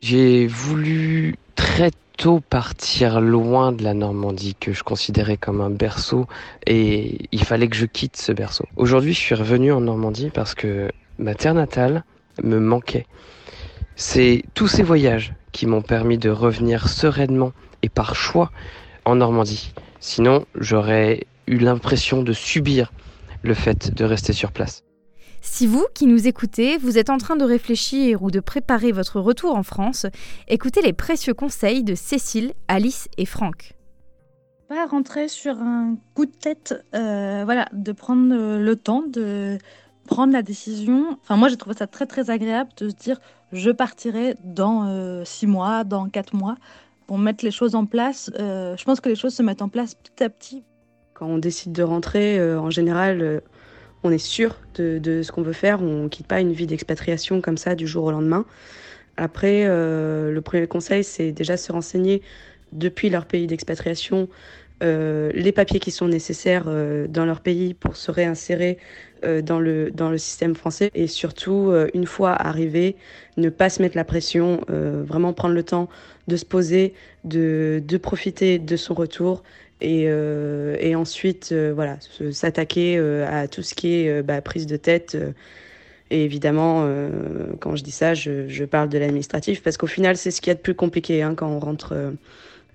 J'ai 0.01 0.47
voulu 0.47 1.35
très 1.55 1.91
tôt 2.17 2.41
partir 2.41 3.21
loin 3.21 3.71
de 3.71 3.83
la 3.83 3.93
Normandie 3.93 4.55
que 4.59 4.73
je 4.73 4.83
considérais 4.83 5.37
comme 5.37 5.61
un 5.61 5.69
berceau 5.69 6.27
et 6.67 7.17
il 7.31 7.43
fallait 7.43 7.69
que 7.69 7.77
je 7.77 7.85
quitte 7.85 8.17
ce 8.17 8.33
berceau. 8.33 8.65
Aujourd'hui, 8.75 9.13
je 9.13 9.19
suis 9.19 9.35
revenu 9.35 9.71
en 9.71 9.81
Normandie 9.81 10.29
parce 10.33 10.53
que 10.53 10.89
ma 11.17 11.33
terre 11.33 11.53
natale 11.53 12.03
me 12.43 12.59
manquait. 12.59 13.05
C'est 14.01 14.43
tous 14.53 14.69
ces 14.69 14.81
voyages 14.81 15.33
qui 15.51 15.65
m'ont 15.67 15.81
permis 15.81 16.17
de 16.17 16.29
revenir 16.29 16.87
sereinement 16.87 17.51
et 17.81 17.89
par 17.89 18.15
choix 18.15 18.49
en 19.03 19.15
Normandie. 19.15 19.73
Sinon, 19.99 20.45
j'aurais 20.55 21.27
eu 21.47 21.57
l'impression 21.57 22.23
de 22.23 22.31
subir 22.31 22.93
le 23.43 23.53
fait 23.53 23.93
de 23.93 24.05
rester 24.05 24.31
sur 24.31 24.53
place. 24.53 24.85
Si 25.41 25.67
vous, 25.67 25.85
qui 25.93 26.05
nous 26.05 26.29
écoutez, 26.29 26.77
vous 26.77 26.97
êtes 26.97 27.09
en 27.09 27.17
train 27.17 27.35
de 27.35 27.43
réfléchir 27.43 28.23
ou 28.23 28.31
de 28.31 28.39
préparer 28.39 28.93
votre 28.93 29.19
retour 29.19 29.53
en 29.53 29.63
France, 29.63 30.05
écoutez 30.47 30.81
les 30.81 30.93
précieux 30.93 31.33
conseils 31.33 31.83
de 31.83 31.93
Cécile, 31.93 32.53
Alice 32.69 33.09
et 33.17 33.25
Franck. 33.25 33.73
Pas 34.69 34.85
rentrer 34.85 35.27
sur 35.27 35.57
un 35.57 35.97
coup 36.13 36.25
de 36.25 36.31
tête, 36.31 36.73
euh, 36.95 37.41
voilà, 37.43 37.67
de 37.73 37.91
prendre 37.91 38.33
le 38.33 38.75
temps 38.77 39.03
de 39.05 39.57
prendre 40.09 40.33
la 40.33 40.41
décision. 40.41 41.17
Enfin, 41.21 41.37
moi, 41.37 41.49
j'ai 41.49 41.57
trouvé 41.57 41.75
ça 41.77 41.85
très 41.85 42.07
très 42.07 42.31
agréable 42.31 42.71
de 42.77 42.89
se 42.89 42.95
dire 42.95 43.21
je 43.51 43.69
partirai 43.69 44.35
dans 44.43 44.87
euh, 44.87 45.23
six 45.23 45.45
mois, 45.45 45.83
dans 45.83 46.09
quatre 46.09 46.35
mois, 46.35 46.55
pour 47.05 47.19
mettre 47.19 47.45
les 47.45 47.51
choses 47.51 47.75
en 47.75 47.85
place. 47.85 48.31
Euh, 48.39 48.75
je 48.75 48.83
pense 48.83 48.99
que 49.01 49.09
les 49.09 49.15
choses 49.15 49.35
se 49.35 49.43
mettent 49.43 49.61
en 49.61 49.69
place 49.69 49.93
petit 49.93 50.23
à 50.23 50.29
petit. 50.29 50.63
Quand 51.13 51.27
on 51.27 51.37
décide 51.37 51.73
de 51.73 51.83
rentrer, 51.83 52.39
euh, 52.39 52.59
en 52.59 52.71
général, 52.71 53.41
on 54.03 54.11
est 54.11 54.17
sûr 54.17 54.55
de, 54.75 54.97
de 54.97 55.21
ce 55.21 55.31
qu'on 55.31 55.43
veut 55.43 55.53
faire. 55.53 55.81
On 55.81 56.03
ne 56.03 56.07
quitte 56.07 56.27
pas 56.27 56.41
une 56.41 56.53
vie 56.53 56.65
d'expatriation 56.65 57.39
comme 57.39 57.57
ça 57.57 57.75
du 57.75 57.85
jour 57.85 58.05
au 58.05 58.11
lendemain. 58.11 58.45
Après, 59.15 59.65
le 59.67 60.39
premier 60.39 60.65
conseil, 60.65 61.03
c'est 61.03 61.33
déjà 61.33 61.57
se 61.57 61.73
renseigner 61.73 62.21
depuis 62.71 63.09
leur 63.09 63.25
pays 63.25 63.47
d'expatriation 63.47 64.29
les 64.81 65.51
papiers 65.51 65.79
qui 65.79 65.91
sont 65.91 66.07
nécessaires 66.07 66.65
dans 67.09 67.25
leur 67.25 67.41
pays 67.41 67.73
pour 67.73 67.95
se 67.95 68.11
réinsérer 68.11 68.77
dans, 69.43 69.59
le, 69.59 69.91
dans 69.91 70.09
le 70.09 70.17
système 70.17 70.55
français. 70.55 70.89
Et 70.95 71.07
surtout, 71.07 71.73
une 71.93 72.05
fois 72.05 72.31
arrivé, 72.31 72.95
ne 73.37 73.49
pas 73.49 73.69
se 73.69 73.81
mettre 73.81 73.97
la 73.97 74.05
pression, 74.05 74.61
vraiment 74.67 75.33
prendre 75.33 75.53
le 75.53 75.63
temps 75.63 75.89
de 76.27 76.37
se 76.37 76.45
poser, 76.45 76.93
de, 77.23 77.81
de 77.85 77.97
profiter 77.97 78.59
de 78.59 78.77
son 78.77 78.93
retour 78.93 79.43
et, 79.81 80.03
et 80.03 80.95
ensuite 80.95 81.53
voilà 81.53 81.97
s'attaquer 82.31 82.97
à 82.97 83.47
tout 83.47 83.63
ce 83.63 83.73
qui 83.73 83.95
est 83.95 84.23
bah, 84.23 84.41
prise 84.41 84.65
de 84.65 84.77
tête 84.77 85.17
et 86.11 86.23
évidemment, 86.23 86.83
euh, 86.85 87.53
quand 87.59 87.75
je 87.75 87.83
dis 87.83 87.91
ça, 87.91 88.13
je, 88.13 88.63
parle 88.65 88.89
de 88.89 88.97
l'administratif 88.97 89.61
parce 89.61 89.77
qu'au 89.77 89.87
final, 89.87 90.17
c'est 90.17 90.31
ce 90.31 90.41
qu'il 90.41 90.49
y 90.49 90.51
a 90.51 90.55
de 90.55 90.59
plus 90.59 90.75
compliqué 90.75 91.21
hein, 91.21 91.35
quand 91.35 91.47
on 91.47 91.59
rentre. 91.59 91.93
Euh, 91.93 92.11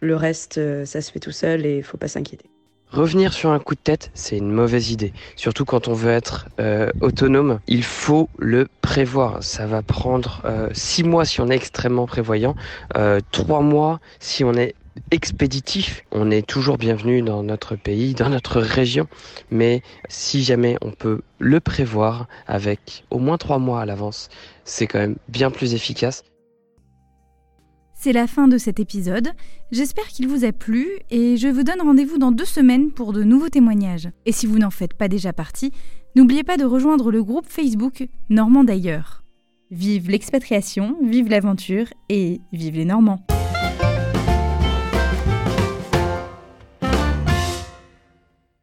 le 0.00 0.16
reste, 0.16 0.58
euh, 0.58 0.84
ça 0.84 1.00
se 1.00 1.10
fait 1.10 1.20
tout 1.20 1.32
seul 1.32 1.66
et 1.66 1.78
il 1.78 1.82
faut 1.82 1.96
pas 1.96 2.08
s'inquiéter. 2.08 2.46
Revenir 2.90 3.32
sur 3.32 3.50
un 3.50 3.58
coup 3.58 3.74
de 3.74 3.80
tête, 3.80 4.10
c'est 4.14 4.36
une 4.36 4.52
mauvaise 4.52 4.90
idée. 4.90 5.12
Surtout 5.34 5.64
quand 5.64 5.88
on 5.88 5.94
veut 5.94 6.12
être 6.12 6.46
autonome, 7.00 7.58
il 7.66 7.82
faut 7.82 8.28
le 8.38 8.68
prévoir. 8.82 9.42
Ça 9.42 9.66
va 9.66 9.82
prendre 9.82 10.42
six 10.74 11.02
mois 11.02 11.24
si 11.24 11.40
on 11.40 11.48
est 11.48 11.56
extrêmement 11.56 12.06
prévoyant, 12.06 12.54
trois 13.32 13.62
mois 13.62 13.98
si 14.20 14.44
on 14.44 14.54
est 14.54 14.76
expéditif. 15.10 16.04
On 16.12 16.30
est 16.30 16.46
toujours 16.46 16.78
bienvenu 16.78 17.22
dans 17.22 17.42
notre 17.42 17.76
pays, 17.76 18.14
dans 18.14 18.28
notre 18.28 18.60
région, 18.60 19.08
mais 19.50 19.82
si 20.08 20.44
jamais 20.44 20.76
on 20.80 20.90
peut 20.90 21.22
le 21.38 21.60
prévoir 21.60 22.28
avec 22.46 23.04
au 23.10 23.18
moins 23.18 23.38
trois 23.38 23.58
mois 23.58 23.80
à 23.80 23.86
l'avance, 23.86 24.28
c'est 24.64 24.86
quand 24.86 24.98
même 24.98 25.16
bien 25.28 25.50
plus 25.50 25.74
efficace. 25.74 26.22
C'est 27.94 28.12
la 28.12 28.26
fin 28.26 28.48
de 28.48 28.58
cet 28.58 28.80
épisode. 28.80 29.28
J'espère 29.70 30.06
qu'il 30.08 30.28
vous 30.28 30.44
a 30.44 30.52
plu 30.52 30.88
et 31.10 31.36
je 31.36 31.48
vous 31.48 31.62
donne 31.62 31.80
rendez-vous 31.80 32.18
dans 32.18 32.32
deux 32.32 32.44
semaines 32.44 32.90
pour 32.90 33.12
de 33.12 33.22
nouveaux 33.22 33.48
témoignages. 33.48 34.10
Et 34.26 34.32
si 34.32 34.46
vous 34.46 34.58
n'en 34.58 34.70
faites 34.70 34.94
pas 34.94 35.08
déjà 35.08 35.32
partie, 35.32 35.72
n'oubliez 36.14 36.44
pas 36.44 36.56
de 36.56 36.64
rejoindre 36.64 37.10
le 37.10 37.22
groupe 37.22 37.46
Facebook 37.48 38.06
Normand 38.28 38.64
d'ailleurs. 38.64 39.24
Vive 39.70 40.10
l'expatriation, 40.10 40.96
vive 41.02 41.28
l'aventure 41.28 41.86
et 42.08 42.40
vive 42.52 42.74
les 42.74 42.84
Normands. 42.84 43.24